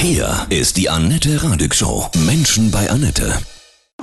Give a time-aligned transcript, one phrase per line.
[0.00, 2.06] Hier ist die Annette Radig Show.
[2.24, 3.32] Menschen bei Annette.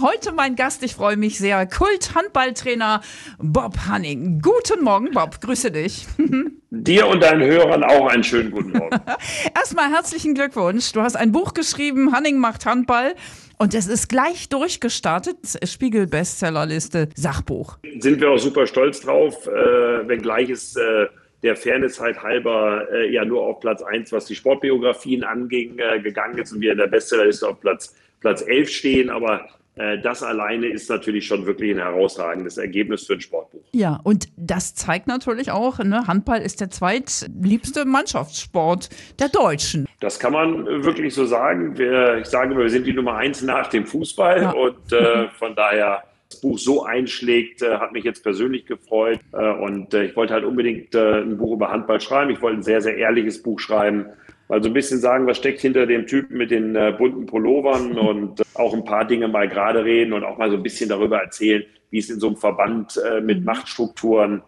[0.02, 3.00] Heute mein Gast, ich freue mich sehr, Kult-Handballtrainer
[3.40, 4.42] Bob Hanning.
[4.42, 6.06] Guten Morgen, Bob, grüße dich.
[6.70, 9.00] Dir und deinen Hörern auch einen schönen guten Morgen.
[9.56, 10.92] Erstmal herzlichen Glückwunsch.
[10.92, 13.16] Du hast ein Buch geschrieben, Hanning macht Handball.
[13.58, 15.38] Und es ist gleich durchgestartet.
[15.64, 17.78] Spiegel-Bestsellerliste, Sachbuch.
[18.00, 21.06] Sind wir auch super stolz drauf, äh, wenngleich es äh,
[21.46, 26.00] der Fairness halt halber äh, ja nur auf Platz 1, was die Sportbiografien anging, äh,
[26.02, 29.10] gegangen ist und wir in der Bestsellerliste auf Platz, Platz 11 stehen.
[29.10, 33.62] Aber äh, das alleine ist natürlich schon wirklich ein herausragendes Ergebnis für ein Sportbuch.
[33.74, 39.88] Ja, und das zeigt natürlich auch, ne, Handball ist der zweitliebste Mannschaftssport der Deutschen.
[40.00, 41.78] Das kann man wirklich so sagen.
[41.78, 44.52] Wir, ich sage immer, wir sind die Nummer eins nach dem Fußball ja.
[44.52, 46.04] und äh, von daher
[46.36, 49.20] das Buch so einschlägt, äh, hat mich jetzt persönlich gefreut.
[49.32, 52.32] Äh, und äh, ich wollte halt unbedingt ein Buch über Handball schreiben.
[52.32, 54.08] Ich wollte ein sehr, sehr ehrliches Buch schreiben.
[54.48, 58.42] Mal so ein bisschen sagen, was steckt hinter dem Typen mit den bunten Pullovern und
[58.54, 61.64] auch ein paar Dinge mal gerade reden und auch mal so ein bisschen darüber erzählen,
[61.90, 63.46] wie es in so einem Verband mit mhm.
[63.46, 64.44] Machtstrukturen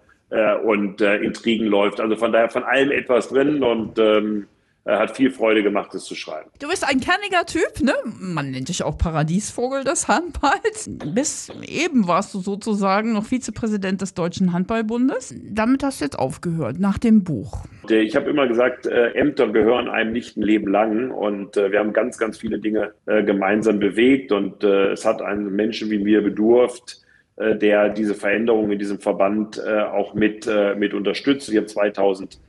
[0.63, 1.99] und Intrigen läuft.
[1.99, 4.47] Also von daher von allem etwas drin und ähm,
[4.93, 6.49] hat viel Freude gemacht, es zu schreiben.
[6.59, 7.93] Du bist ein kerniger Typ, ne?
[8.19, 10.89] Man nennt dich auch Paradiesvogel des Handballs.
[11.13, 15.35] Bis eben warst du sozusagen noch Vizepräsident des Deutschen Handballbundes.
[15.49, 17.65] Damit hast du jetzt aufgehört, nach dem Buch.
[17.89, 21.79] Ich habe immer gesagt, äh, Ämter gehören einem nicht ein Leben lang und äh, wir
[21.79, 25.99] haben ganz, ganz viele Dinge äh, gemeinsam bewegt und äh, es hat einen Menschen wie
[25.99, 27.01] mir bedurft,
[27.37, 31.49] äh, der diese Veränderung in diesem Verband äh, auch mit, mit unterstützt.
[31.49, 32.39] Ich habe 2000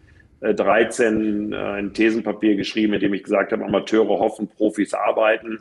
[0.40, 5.60] 13 äh, ein Thesenpapier geschrieben, in dem ich gesagt habe, Amateure hoffen, Profis arbeiten,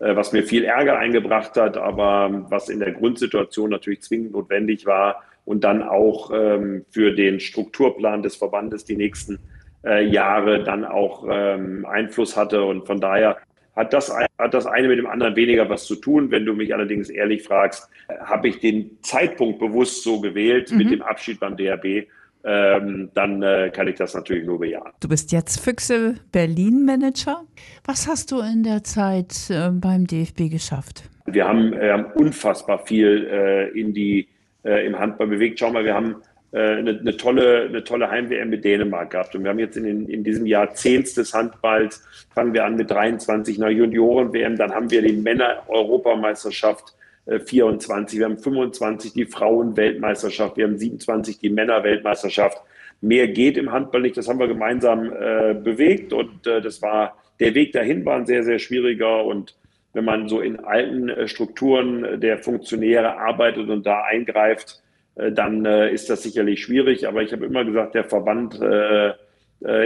[0.00, 4.86] äh, was mir viel Ärger eingebracht hat, aber was in der Grundsituation natürlich zwingend notwendig
[4.86, 9.38] war und dann auch ähm, für den Strukturplan des Verbandes die nächsten
[9.84, 12.64] äh, Jahre dann auch ähm, Einfluss hatte.
[12.64, 13.38] Und von daher
[13.76, 16.30] hat das, hat das eine mit dem anderen weniger was zu tun.
[16.32, 17.88] Wenn du mich allerdings ehrlich fragst,
[18.24, 20.78] habe ich den Zeitpunkt bewusst so gewählt mhm.
[20.78, 22.08] mit dem Abschied beim DRB,
[22.46, 24.92] ähm, dann äh, kann ich das natürlich nur bejahen.
[25.00, 27.42] Du bist jetzt Füchse Berlin-Manager.
[27.84, 31.02] Was hast du in der Zeit äh, beim DFB geschafft?
[31.26, 34.28] Wir haben, äh, haben unfassbar viel äh, in die,
[34.64, 35.58] äh, im Handball bewegt.
[35.58, 39.34] Schau mal, wir haben äh, eine, eine, tolle, eine tolle Heim-WM mit Dänemark gehabt.
[39.34, 42.00] Und wir haben jetzt in, den, in diesem Jahrzehnt des Handballs,
[42.32, 46.94] fangen wir an mit 23 einer Junioren-WM, dann haben wir die Männer-Europameisterschaft
[47.26, 52.62] 24, wir haben 25 die Frauen-Weltmeisterschaft, wir haben 27 die Männer-Weltmeisterschaft.
[53.00, 56.12] Mehr geht im Handball nicht, das haben wir gemeinsam äh, bewegt.
[56.12, 59.24] Und äh, das war, der Weg dahin war ein sehr, sehr schwieriger.
[59.24, 59.56] Und
[59.92, 64.82] wenn man so in alten äh, Strukturen der Funktionäre arbeitet und da eingreift,
[65.16, 67.08] äh, dann äh, ist das sicherlich schwierig.
[67.08, 69.14] Aber ich habe immer gesagt, der Verband äh,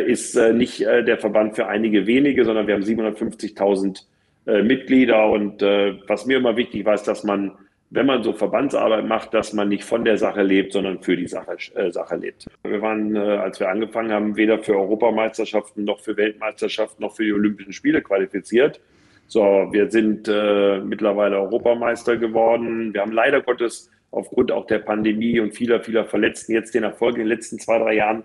[0.04, 4.02] ist nicht der Verband für einige wenige, sondern wir haben 750.000
[4.46, 5.26] äh, Mitglieder.
[5.26, 7.52] Und äh, was mir immer wichtig war, ist, dass man,
[7.90, 11.26] wenn man so Verbandsarbeit macht, dass man nicht von der Sache lebt, sondern für die
[11.26, 12.46] Sache, äh, Sache lebt.
[12.62, 17.24] Wir waren, äh, als wir angefangen haben, weder für Europameisterschaften noch für Weltmeisterschaften noch für
[17.24, 18.80] die Olympischen Spiele qualifiziert.
[19.26, 22.94] So, wir sind äh, mittlerweile Europameister geworden.
[22.94, 27.14] Wir haben leider Gottes aufgrund auch der Pandemie und vieler, vieler Verletzten jetzt den Erfolg
[27.14, 28.24] in den letzten zwei, drei Jahren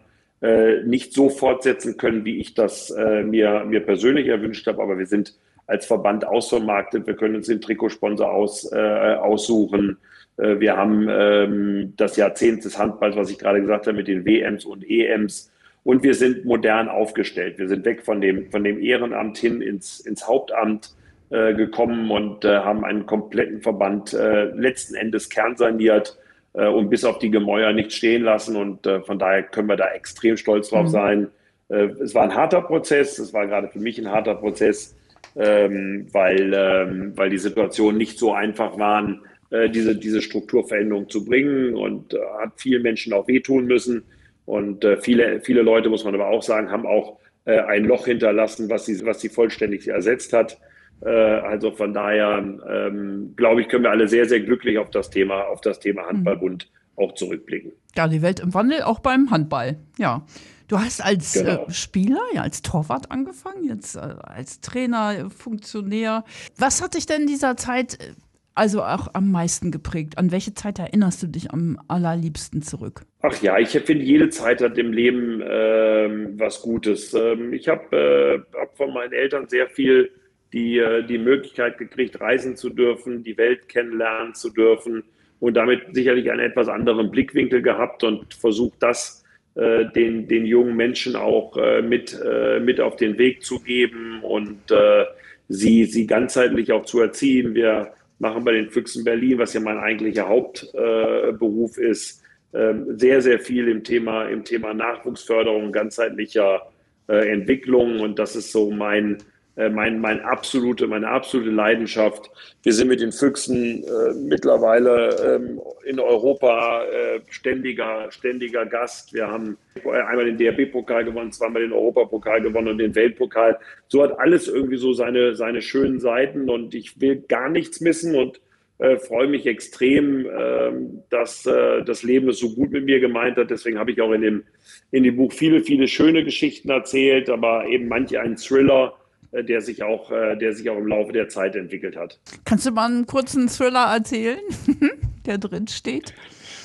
[0.86, 4.84] nicht so fortsetzen können, wie ich das äh, mir, mir persönlich erwünscht habe.
[4.84, 5.34] Aber wir sind
[5.68, 7.08] als Verband ausvermarktet.
[7.08, 9.98] Wir können uns den Trikotsponsor aus, äh, aussuchen.
[10.38, 14.26] Äh, wir haben ähm, das Jahrzehnt des Handballs, was ich gerade gesagt habe, mit den
[14.26, 15.52] WMs und EMs.
[15.84, 17.60] Und wir sind modern aufgestellt.
[17.60, 20.96] Wir sind weg von dem, von dem Ehrenamt hin ins, ins Hauptamt
[21.30, 26.18] äh, gekommen und äh, haben einen kompletten Verband äh, letzten Endes kernsaniert
[26.54, 28.56] äh, und bis auf die Gemäuer nicht stehen lassen.
[28.56, 30.90] Und äh, von daher können wir da extrem stolz drauf mhm.
[30.90, 31.28] sein.
[31.70, 33.20] Äh, es war ein harter Prozess.
[33.20, 34.96] Es war gerade für mich ein harter Prozess
[35.36, 41.26] ähm, weil, ähm, weil die Situationen nicht so einfach waren, äh, diese, diese Strukturveränderung zu
[41.26, 44.04] bringen und äh, hat vielen Menschen auch wehtun müssen.
[44.46, 48.06] Und äh, viele, viele Leute, muss man aber auch sagen, haben auch äh, ein Loch
[48.06, 50.58] hinterlassen, was sie, was sie vollständig ersetzt hat.
[51.02, 55.10] Äh, also von daher, ähm, glaube ich, können wir alle sehr, sehr glücklich auf das
[55.10, 57.04] Thema, auf das Thema Handballbund mhm.
[57.04, 57.72] auch zurückblicken.
[57.96, 59.78] Ja, die Welt im Wandel auch beim Handball.
[59.98, 60.26] Ja.
[60.68, 61.66] Du hast als äh, genau.
[61.68, 66.24] äh, Spieler, ja, als Torwart angefangen, jetzt äh, als Trainer, Funktionär.
[66.58, 68.14] Was hat dich denn in dieser Zeit äh,
[68.56, 70.18] also auch am meisten geprägt?
[70.18, 73.02] An welche Zeit erinnerst du dich am allerliebsten zurück?
[73.22, 77.14] Ach ja, ich finde, jede Zeit hat im Leben ähm, was Gutes.
[77.14, 80.10] Ähm, ich habe äh, hab von meinen Eltern sehr viel
[80.54, 85.04] die, äh, die Möglichkeit gekriegt, reisen zu dürfen, die Welt kennenlernen zu dürfen
[85.40, 89.25] und damit sicherlich einen etwas anderen Blickwinkel gehabt und versucht, das
[89.56, 94.20] äh, den, den jungen Menschen auch äh, mit, äh, mit auf den Weg zu geben
[94.22, 95.06] und äh,
[95.48, 97.56] sie, sie ganzheitlich auch zu erziehen.
[97.56, 102.22] Wir machen bei den Füchsen Berlin, was ja mein eigentlicher Hauptberuf ist,
[102.54, 106.62] ähm, sehr, sehr viel im Thema, im Thema Nachwuchsförderung, ganzheitlicher
[107.08, 108.00] Entwicklung.
[108.00, 112.30] Und das ist so mein, äh, mein, mein absolute, meine absolute Leidenschaft.
[112.64, 119.14] Wir sind mit den Füchsen äh, mittlerweile ähm, in Europa äh, ständiger, ständiger Gast.
[119.14, 123.58] Wir haben einmal den DRB-Pokal gewonnen, zweimal den Europapokal gewonnen und den Weltpokal.
[123.88, 128.16] So hat alles irgendwie so seine, seine schönen Seiten und ich will gar nichts missen
[128.16, 128.42] und
[128.78, 130.72] äh, freue mich extrem, äh,
[131.10, 133.50] dass äh, das Leben es so gut mit mir gemeint hat.
[133.50, 134.44] Deswegen habe ich auch in dem,
[134.92, 139.05] in dem Buch viele, viele schöne Geschichten erzählt, aber eben manche einen Thriller äh,
[139.44, 142.20] der sich auch, äh, der sich auch im Laufe der Zeit entwickelt hat.
[142.46, 144.40] Kannst du mal einen kurzen Thriller erzählen,
[145.26, 146.14] der drin steht?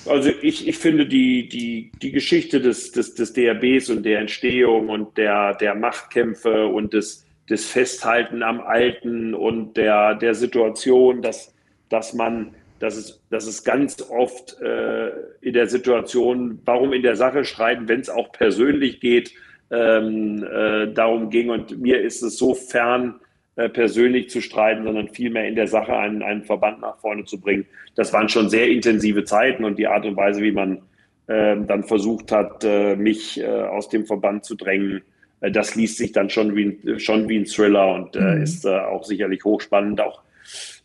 [0.06, 4.88] Also ich, ich finde die, die, die Geschichte des, des, des DRBs und der Entstehung
[4.88, 11.55] und der, der Machtkämpfe und des, des Festhalten am Alten und der, der Situation, dass,
[11.90, 15.11] dass man, dass es, dass es ganz oft äh,
[15.43, 19.34] in der Situation, warum in der Sache streiten, wenn es auch persönlich geht,
[19.70, 21.50] ähm, äh, darum ging.
[21.50, 23.20] Und mir ist es so fern,
[23.56, 27.40] äh, persönlich zu streiten, sondern vielmehr in der Sache einen, einen Verband nach vorne zu
[27.40, 27.67] bringen.
[27.94, 30.82] Das waren schon sehr intensive Zeiten und die Art und Weise, wie man
[31.26, 35.02] äh, dann versucht hat, äh, mich äh, aus dem Verband zu drängen,
[35.40, 38.43] äh, das liest sich dann schon wie, schon wie ein Thriller und mhm.
[38.43, 40.00] ist auch sicherlich hochspannend.
[40.00, 40.22] Auch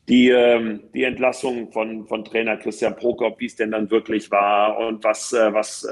[0.07, 4.77] die, ähm, die Entlassung von, von Trainer Christian Prokop, wie es denn dann wirklich war
[4.77, 5.87] und was, was,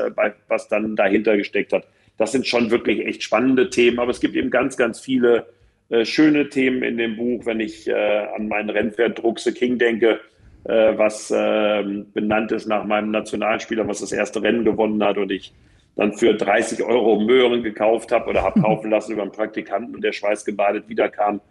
[0.48, 1.88] was dann dahinter gesteckt hat.
[2.24, 5.46] Das sind schon wirklich echt spannende Themen, aber es gibt eben ganz, ganz viele
[5.90, 10.22] äh, schöne Themen in dem Buch, wenn ich äh, an meinen Rennpferd Druckse King denke,
[10.64, 15.32] äh, was ähm, benannt ist nach meinem Nationalspieler, was das erste Rennen gewonnen hat und
[15.34, 15.54] ich
[15.98, 20.02] dann für 30 Euro Möhren gekauft habe oder habe kaufen lassen über einen Praktikanten und
[20.02, 21.42] der schweißgebadet wiederkam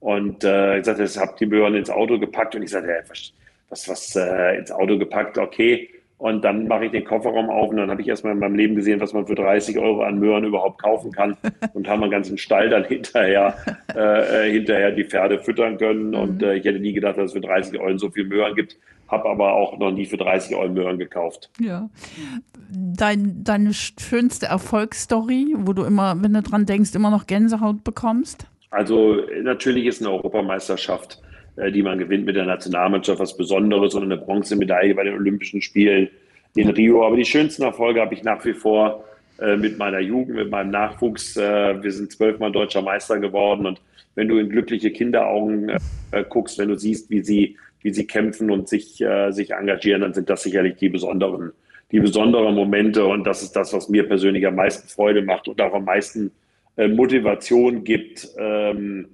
[0.00, 3.02] und äh, ich sagte, ich habe die Möhren ins Auto gepackt und ich sagte, hey,
[3.06, 3.32] was,
[3.68, 5.90] was, was äh, ins Auto gepackt, okay.
[6.22, 8.76] Und dann mache ich den Kofferraum auf und dann habe ich erstmal in meinem Leben
[8.76, 11.36] gesehen, was man für 30 Euro an Möhren überhaupt kaufen kann
[11.74, 13.56] und haben einen ganzen Stall dann hinterher,
[13.92, 16.10] äh, äh, hinterher die Pferde füttern können.
[16.10, 16.14] Mhm.
[16.14, 18.76] Und äh, ich hätte nie gedacht, dass es für 30 Euro so viel Möhren gibt,
[19.08, 21.50] habe aber auch noch nie für 30 Euro Möhren gekauft.
[21.58, 21.90] Ja.
[22.70, 28.46] Dein, deine schönste Erfolgsstory, wo du immer, wenn du dran denkst, immer noch Gänsehaut bekommst?
[28.70, 31.20] Also natürlich ist eine Europameisterschaft
[31.56, 36.08] die man gewinnt mit der Nationalmannschaft, was Besonderes und eine Bronzemedaille bei den Olympischen Spielen
[36.54, 37.06] in Rio.
[37.06, 39.04] Aber die schönsten Erfolge habe ich nach wie vor
[39.38, 41.36] äh, mit meiner Jugend, mit meinem Nachwuchs.
[41.36, 43.80] Äh, wir sind zwölfmal deutscher Meister geworden und
[44.14, 45.72] wenn du in glückliche Kinderaugen
[46.28, 50.28] guckst, wenn du siehst, wie sie, wie sie kämpfen und sich, sich engagieren, dann sind
[50.28, 51.52] das sicherlich die besonderen,
[51.92, 55.62] die besonderen Momente und das ist das, was mir persönlich am meisten Freude macht und
[55.62, 56.30] auch am meisten
[56.76, 59.08] Motivation gibt, ähm,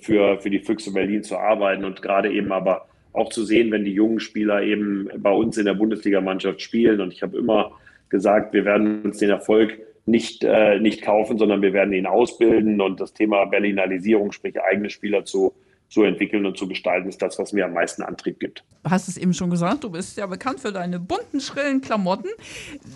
[0.00, 3.84] für, für die Füchse Berlin zu arbeiten und gerade eben aber auch zu sehen, wenn
[3.84, 7.00] die jungen Spieler eben bei uns in der Bundesligamannschaft spielen.
[7.00, 7.72] Und ich habe immer
[8.08, 12.80] gesagt, wir werden uns den Erfolg nicht, äh, nicht kaufen, sondern wir werden ihn ausbilden.
[12.80, 15.54] Und das Thema Berlinalisierung, sprich eigene Spieler zu,
[15.88, 18.64] zu entwickeln und zu gestalten, ist das, was mir am meisten Antrieb gibt.
[18.82, 22.28] Du hast es eben schon gesagt, du bist ja bekannt für deine bunten, schrillen Klamotten.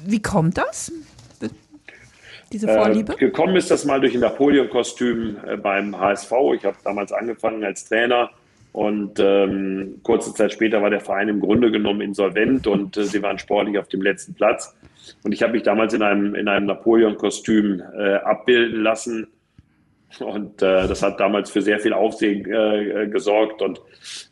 [0.05, 0.93] Wie kommt das?
[2.52, 3.12] Diese Vorliebe?
[3.14, 6.32] Äh, gekommen ist das mal durch ein Napoleon-Kostüm äh, beim HSV.
[6.54, 8.30] Ich habe damals angefangen als Trainer
[8.72, 13.22] und ähm, kurze Zeit später war der Verein im Grunde genommen insolvent und äh, sie
[13.22, 14.76] waren sportlich auf dem letzten Platz.
[15.24, 19.28] Und ich habe mich damals in einem, in einem Napoleon-Kostüm äh, abbilden lassen.
[20.20, 23.81] Und äh, das hat damals für sehr viel Aufsehen äh, gesorgt und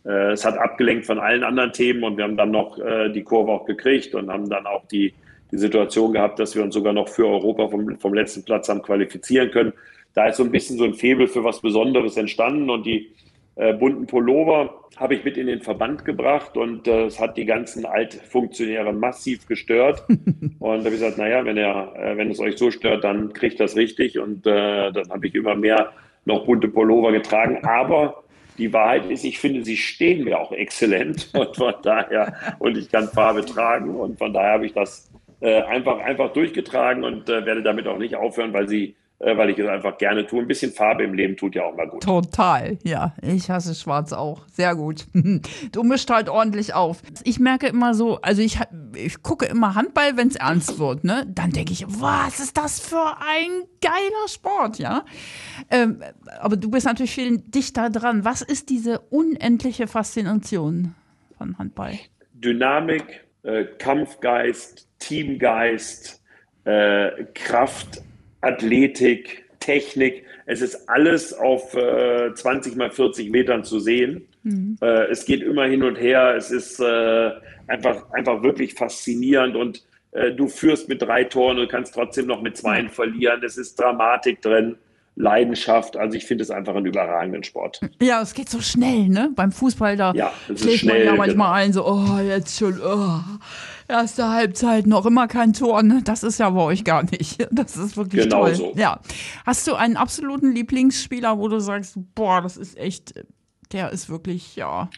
[0.07, 3.23] äh, es hat abgelenkt von allen anderen Themen und wir haben dann noch äh, die
[3.23, 5.13] Kurve auch gekriegt und haben dann auch die
[5.51, 8.83] die Situation gehabt, dass wir uns sogar noch für Europa vom, vom letzten Platz haben
[8.83, 9.73] qualifizieren können.
[10.15, 13.13] Da ist so ein bisschen so ein Febel für was Besonderes entstanden und die
[13.57, 17.45] äh, bunten Pullover habe ich mit in den Verband gebracht und äh, es hat die
[17.45, 20.05] ganzen Altfunktionäre massiv gestört.
[20.09, 23.33] und da habe ich gesagt, naja, wenn, er, äh, wenn es euch so stört, dann
[23.33, 25.93] kriegt das richtig und äh, dann habe ich immer mehr
[26.25, 27.59] noch bunte Pullover getragen.
[27.65, 28.25] Aber
[28.59, 32.91] die Wahrheit ist, ich finde, sie stehen mir auch exzellent und von daher, und ich
[32.91, 37.45] kann Farbe tragen und von daher habe ich das äh, einfach, einfach durchgetragen und äh,
[37.45, 40.43] werde damit auch nicht aufhören, weil sie äh, weil ich es einfach gerne tue.
[40.43, 42.03] Ein bisschen Farbe im Leben tut ja auch mal gut.
[42.03, 43.15] Total, ja.
[43.23, 44.47] Ich hasse Schwarz auch.
[44.49, 45.07] Sehr gut.
[45.73, 47.03] Du mischt halt ordentlich auf.
[47.25, 48.59] Ich merke immer so, also ich,
[48.95, 51.27] ich gucke immer Handball, wenn es ernst wird, ne?
[51.29, 55.05] Dann denke ich, was ist das für ein geiler Sport, ja?
[55.71, 56.03] Ähm,
[56.41, 58.25] aber du bist natürlich viel dichter dran.
[58.25, 60.95] Was ist diese unendliche Faszination
[61.37, 61.99] von Handball?
[62.33, 66.23] Dynamik, äh, Kampfgeist, Teamgeist,
[66.65, 68.03] äh, Kraft,
[68.41, 70.25] Athletik, Technik.
[70.47, 74.27] Es ist alles auf äh, 20 mal 40 Metern zu sehen.
[74.43, 74.79] Mhm.
[74.81, 76.35] Äh, es geht immer hin und her.
[76.37, 77.31] Es ist äh,
[77.67, 82.43] einfach, einfach wirklich faszinierend und äh, du führst mit drei Toren und kannst trotzdem noch
[82.43, 83.43] mit zweien verlieren.
[83.45, 84.77] Es ist Dramatik drin.
[85.17, 85.97] Leidenschaft.
[85.97, 87.81] Also ich finde es einfach einen überragenden Sport.
[88.01, 89.31] Ja, es geht so schnell, ne?
[89.35, 91.53] Beim Fußball, da ja, schlägt man ja manchmal genau.
[91.53, 93.21] ein, so, oh, jetzt schon, oh,
[93.89, 95.83] erste Halbzeit, noch immer kein Tor.
[95.83, 96.01] Ne?
[96.05, 97.47] Das ist ja bei euch gar nicht.
[97.51, 98.55] Das ist wirklich genau toll.
[98.55, 98.73] So.
[98.77, 99.01] Ja.
[99.45, 103.15] Hast du einen absoluten Lieblingsspieler, wo du sagst, boah, das ist echt,
[103.73, 104.91] der ist wirklich, ja.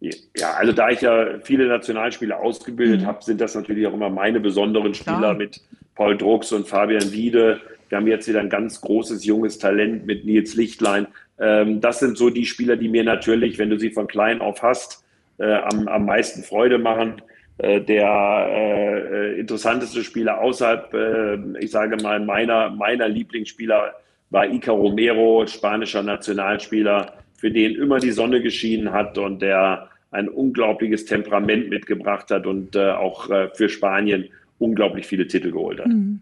[0.00, 3.06] Ja, also da ich ja viele Nationalspieler ausgebildet mhm.
[3.06, 5.34] habe, sind das natürlich auch immer meine besonderen Spieler Klar.
[5.34, 5.62] mit
[5.94, 7.60] Paul Drucks und Fabian Wiede.
[7.88, 11.06] Wir haben jetzt wieder ein ganz großes junges Talent mit Nils Lichtlein.
[11.38, 14.62] Ähm, das sind so die Spieler, die mir natürlich, wenn du sie von klein auf
[14.62, 15.04] hast,
[15.38, 17.22] äh, am, am meisten Freude machen.
[17.58, 23.94] Äh, der äh, interessanteste Spieler außerhalb, äh, ich sage mal, meiner, meiner Lieblingsspieler
[24.30, 30.28] war Ica Romero, spanischer Nationalspieler, für den immer die Sonne geschienen hat und der ein
[30.28, 35.88] unglaubliches Temperament mitgebracht hat und äh, auch äh, für Spanien unglaublich viele Titel geholt hat.
[35.88, 36.20] Mhm.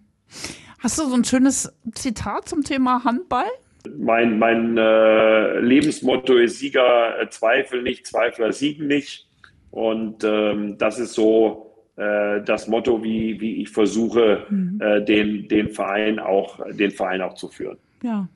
[0.81, 3.47] Hast du so ein schönes Zitat zum Thema Handball?
[3.99, 9.27] Mein, mein äh, Lebensmotto ist Sieger äh, Zweifel nicht, Zweifler siegen nicht.
[9.75, 14.81] Und ähm, das ist so äh, das Motto, wie, wie ich versuche, mhm.
[14.81, 17.77] äh, den, den, Verein auch, den Verein auch zu führen.
[18.01, 18.29] Ja.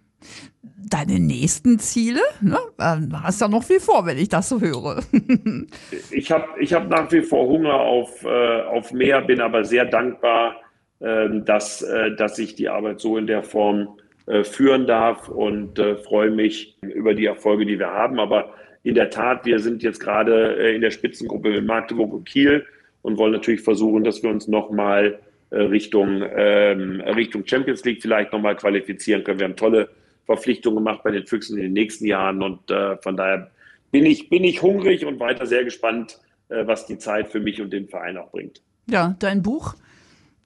[0.90, 2.22] Deine nächsten Ziele?
[2.40, 2.58] Ne?
[2.80, 5.00] Ähm, hast ja noch viel vor, wenn ich das so höre.
[6.10, 9.84] ich habe ich hab nach wie vor Hunger auf, äh, auf mehr, bin aber sehr
[9.84, 10.56] dankbar,
[11.00, 15.78] ähm, dass, äh, dass ich die Arbeit so in der Form äh, führen darf und
[15.78, 18.18] äh, freue mich über die Erfolge, die wir haben.
[18.18, 18.54] Aber
[18.88, 22.64] in der Tat, wir sind jetzt gerade in der Spitzengruppe mit Magdeburg und Kiel
[23.02, 25.18] und wollen natürlich versuchen, dass wir uns nochmal
[25.50, 29.40] Richtung, ähm, Richtung Champions League vielleicht nochmal qualifizieren können.
[29.40, 29.90] Wir haben tolle
[30.24, 33.50] Verpflichtungen gemacht bei den Füchsen in den nächsten Jahren und äh, von daher
[33.90, 36.18] bin ich, bin ich hungrig und weiter sehr gespannt,
[36.48, 38.62] äh, was die Zeit für mich und den Verein auch bringt.
[38.86, 39.74] Ja, dein Buch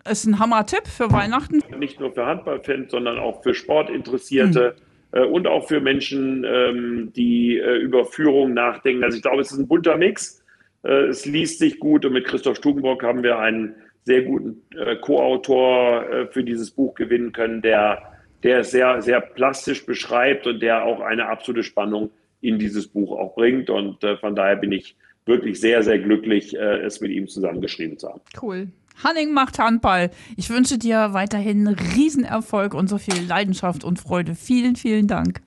[0.08, 1.62] ist ein Hammer-Tipp für Weihnachten.
[1.78, 4.91] Nicht nur für Handballfans, sondern auch für Sportinteressierte mhm.
[5.12, 9.04] Äh, und auch für Menschen, ähm, die äh, über Führung nachdenken.
[9.04, 10.42] Also ich glaube, es ist ein bunter Mix.
[10.82, 14.60] Äh, es liest sich gut und mit Christoph Stubenbock haben wir einen sehr guten
[15.00, 18.02] Co-Autor für dieses Buch gewinnen können, der,
[18.42, 23.16] der es sehr, sehr plastisch beschreibt und der auch eine absolute Spannung in dieses Buch
[23.16, 23.70] auch bringt.
[23.70, 28.22] Und von daher bin ich wirklich sehr, sehr glücklich, es mit ihm zusammengeschrieben zu haben.
[28.42, 28.66] Cool.
[29.02, 30.10] Hanning macht Handball.
[30.36, 34.34] Ich wünsche dir weiterhin Riesenerfolg und so viel Leidenschaft und Freude.
[34.34, 35.40] Vielen, vielen Dank.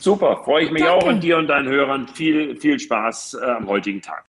[0.00, 1.04] Super, freue ich mich Danke.
[1.04, 4.24] auch und dir und deinen Hörern viel, viel Spaß äh, am heutigen Tag.